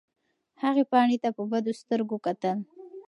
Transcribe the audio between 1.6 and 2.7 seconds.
سترګو کتل.